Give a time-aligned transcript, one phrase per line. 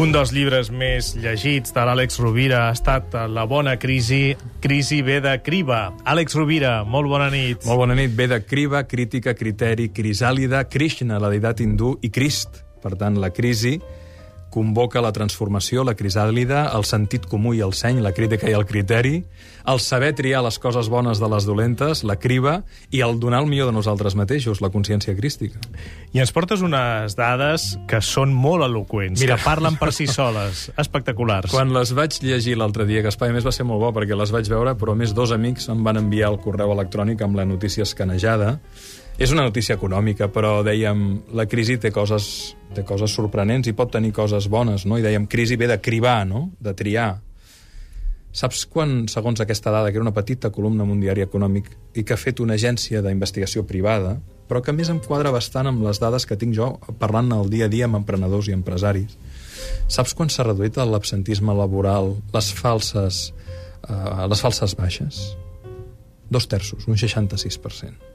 [0.00, 4.32] Un dels llibres més llegits de l'Àlex Rovira ha estat La bona crisi,
[4.64, 5.90] crisi ve de criba.
[6.08, 7.66] Àlex Rovira, molt bona nit.
[7.68, 8.14] Molt bona nit.
[8.16, 12.62] Ve de criba, crítica, criteri, crisàlida, Krishna, la deïtat hindú, i Crist.
[12.80, 13.76] Per tant, la crisi
[14.52, 18.66] convoca la transformació, la crisàlida, el sentit comú i el seny, la crítica i el
[18.68, 19.22] criteri,
[19.68, 23.48] el saber triar les coses bones de les dolentes, la criba, i el donar el
[23.50, 25.60] millor de nosaltres mateixos, la consciència crística.
[26.12, 29.38] I ens portes unes dades que són molt eloqüents, Mira.
[29.38, 31.50] que parlen per si soles, espectaculars.
[31.52, 34.34] Quan les vaig llegir l'altre dia, que Espai més va ser molt bo perquè les
[34.34, 37.86] vaig veure, però més dos amics em van enviar el correu electrònic amb la notícia
[37.86, 38.58] escanejada,
[39.18, 41.02] és una notícia econòmica, però dèiem,
[41.36, 44.96] la crisi té coses, té coses sorprenents i pot tenir coses bones, no?
[44.98, 46.48] I dèiem, crisi ve de cribar, no?
[46.60, 47.20] De triar.
[48.32, 51.68] Saps quan, segons aquesta dada, que era una petita columna en un diari econòmic
[52.00, 54.16] i que ha fet una agència d'investigació privada,
[54.48, 56.70] però que més em quadra bastant amb les dades que tinc jo
[57.00, 59.18] parlant el dia a dia amb emprenedors i empresaris.
[59.92, 63.28] Saps quan s'ha reduït l'absentisme laboral, les falses,
[63.84, 65.20] uh, les falses baixes?
[66.32, 68.11] Dos terços, un 66%.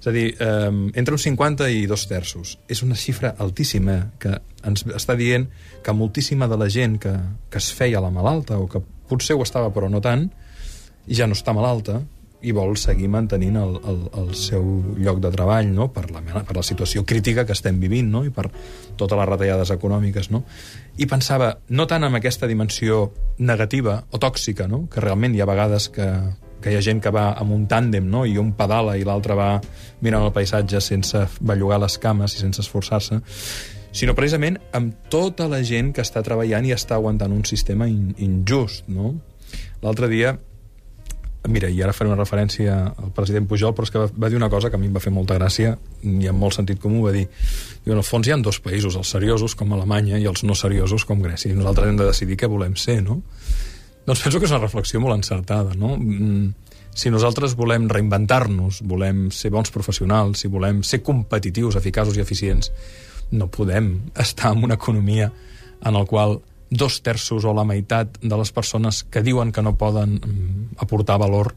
[0.00, 2.56] És a dir, eh, entre un 50 i dos terços.
[2.68, 4.34] És una xifra altíssima que
[4.66, 5.48] ens està dient
[5.82, 7.14] que moltíssima de la gent que,
[7.50, 10.28] que es feia la malalta o que potser ho estava però no tant,
[11.06, 12.00] ja no està malalta
[12.46, 14.64] i vol seguir mantenint el, el, el seu
[15.00, 15.88] lloc de treball no?
[15.92, 18.22] per, la, per la situació crítica que estem vivint no?
[18.26, 18.46] i per
[18.98, 20.30] totes les retallades econòmiques.
[20.34, 20.42] No?
[21.00, 24.84] I pensava, no tant en aquesta dimensió negativa o tòxica, no?
[24.92, 26.10] que realment hi ha vegades que,
[26.62, 28.24] que hi ha gent que va amb un tàndem, no?
[28.26, 29.50] i un pedala i l'altre va
[30.02, 33.20] mirant el paisatge sense bellugar les cames i sense esforçar-se,
[33.96, 38.12] sinó precisament amb tota la gent que està treballant i està aguantant un sistema in
[38.20, 38.84] injust.
[38.92, 39.14] No?
[39.84, 40.34] L'altre dia,
[41.48, 44.36] mira, i ara faré una referència al president Pujol, però és que va, va dir
[44.36, 47.06] una cosa que a mi em va fer molta gràcia i amb molt sentit comú,
[47.06, 50.28] va dir diu, en el fons hi ha dos països, els seriosos com Alemanya i
[50.28, 53.22] els no seriosos com Grècia, i nosaltres hem de decidir què volem ser, no?
[54.06, 55.96] Doncs penso que és una reflexió molt encertada, no?
[55.98, 56.52] Mm,
[56.96, 62.70] si nosaltres volem reinventar-nos, volem ser bons professionals, si volem ser competitius, eficaços i eficients,
[63.32, 65.32] no podem estar en una economia
[65.84, 66.38] en el qual
[66.70, 71.18] dos terços o la meitat de les persones que diuen que no poden mm, aportar
[71.18, 71.54] valor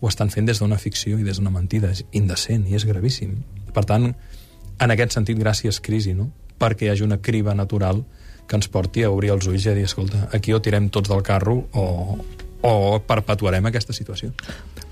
[0.00, 1.90] ho estan fent des d'una ficció i des d'una mentida.
[1.90, 3.36] És indecent i és gravíssim.
[3.74, 4.08] Per tant,
[4.80, 6.30] en aquest sentit, gràcies crisi, no?
[6.60, 8.02] perquè hi hagi una criba natural
[8.50, 11.08] que ens porti a obrir els ulls i a dir, escolta, aquí o tirem tots
[11.08, 11.84] del carro o,
[12.66, 12.72] o
[13.06, 14.32] perpetuarem aquesta situació.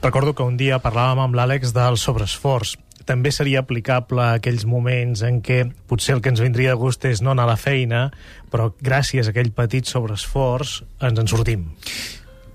[0.03, 2.77] Recordo que un dia parlàvem amb l'Àlex del sobreesforç.
[3.09, 7.09] També seria aplicable a aquells moments en què potser el que ens vindria de gust
[7.09, 8.07] és no anar a la feina,
[8.53, 11.67] però gràcies a aquell petit sobreesforç ens en sortim.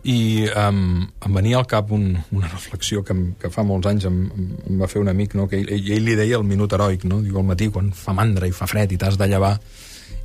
[0.03, 4.19] I um, em venia al cap un, una reflexió que, que fa molts anys em,
[4.69, 5.49] em va fer un amic, no?
[5.51, 7.21] que ell, ell li deia el minut heroic, no?
[7.23, 9.57] Diu, al matí, quan fa mandra i fa fred i t'has de llevar,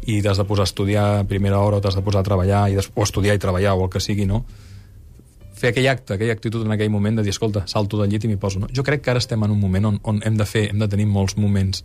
[0.09, 2.63] i t'has de posar a estudiar a primera hora o t'has de posar a treballar,
[2.73, 2.89] i des...
[2.95, 4.45] o estudiar i treballar o el que sigui, no?
[5.59, 8.31] Fer aquell acte, aquella actitud en aquell moment de dir, escolta, salto del llit i
[8.31, 8.63] m'hi poso.
[8.63, 8.71] No?
[8.73, 10.89] Jo crec que ara estem en un moment on, on hem de fer, hem de
[10.89, 11.83] tenir molts moments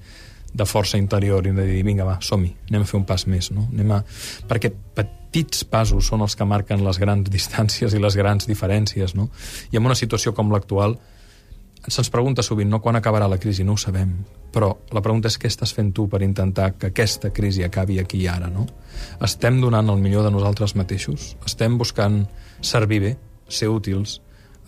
[0.53, 3.49] de força interior i de dir, vinga, va, som-hi, anem a fer un pas més,
[3.51, 3.65] no?
[3.73, 4.03] Anem a...
[4.47, 9.27] Perquè petits passos són els que marquen les grans distàncies i les grans diferències, no?
[9.73, 10.95] I en una situació com l'actual,
[11.87, 14.13] se'ns pregunta sovint, no quan acabarà la crisi, no ho sabem,
[14.53, 18.21] però la pregunta és què estàs fent tu per intentar que aquesta crisi acabi aquí
[18.23, 18.65] i ara, no?
[19.23, 21.33] Estem donant el millor de nosaltres mateixos?
[21.45, 22.23] Estem buscant
[22.63, 23.11] servir bé,
[23.49, 24.21] ser útils,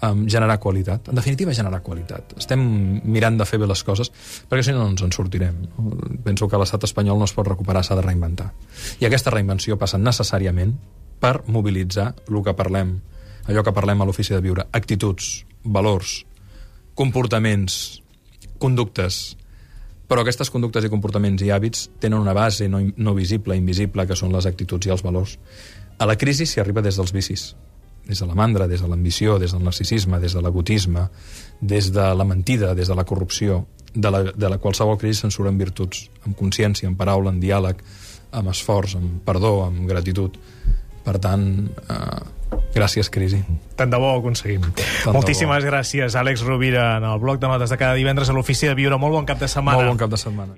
[0.04, 1.08] um, generar qualitat?
[1.10, 2.36] En definitiva, generar qualitat.
[2.38, 2.60] Estem
[3.04, 4.12] mirant de fer bé les coses,
[4.50, 5.64] perquè si no, no ens en sortirem.
[5.78, 5.96] No?
[6.26, 8.52] Penso que l'estat espanyol no es pot recuperar, s'ha de reinventar.
[9.00, 10.76] I aquesta reinvenció passa necessàriament
[11.24, 12.98] per mobilitzar el que parlem,
[13.48, 16.26] allò que parlem a l'ofici de viure, actituds, valors,
[16.96, 18.02] comportaments,
[18.58, 19.36] conductes,
[20.08, 24.18] però aquestes conductes i comportaments i hàbits tenen una base no, no visible, invisible, que
[24.18, 25.38] són les actituds i els valors.
[26.00, 27.46] A la crisi s'hi arriba des dels vicis,
[28.06, 31.08] des de la mandra, des de l'ambició, des del narcisisme, des de l'agotisme,
[31.62, 33.66] des de la mentida, des de la corrupció.
[33.96, 37.80] De la, de la qualsevol crisi se'n surten virtuts, amb consciència, amb paraula, amb diàleg,
[38.36, 40.36] amb esforç, amb perdó, amb gratitud.
[41.06, 41.46] Per tant,
[41.88, 42.36] eh,
[42.76, 43.40] Gràcies, crisi.
[43.76, 44.62] Tant de bo ho aconseguim.
[44.76, 48.70] Tant Moltíssimes gràcies, Àlex Rovira, en el bloc de notes de cada divendres a l'Ofici
[48.70, 49.00] de Viure.
[49.02, 49.82] Molt bon cap de setmana.
[49.82, 50.54] Molt bon cap de setmana.